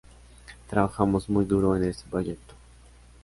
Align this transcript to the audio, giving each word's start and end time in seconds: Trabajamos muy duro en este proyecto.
Trabajamos 0.67 1.29
muy 1.29 1.45
duro 1.45 1.75
en 1.75 1.83
este 1.83 2.09
proyecto. 2.09 2.55